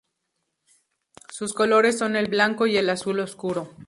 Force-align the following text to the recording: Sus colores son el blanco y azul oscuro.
Sus 1.29 1.53
colores 1.53 1.95
son 1.99 2.15
el 2.15 2.25
blanco 2.25 2.65
y 2.65 2.75
azul 2.79 3.19
oscuro. 3.19 3.69